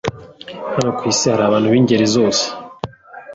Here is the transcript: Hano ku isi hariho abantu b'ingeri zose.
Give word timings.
Hano 0.75 0.89
ku 0.97 1.01
isi 1.11 1.25
hariho 1.31 1.47
abantu 1.49 1.67
b'ingeri 1.73 2.05
zose. 2.15 2.43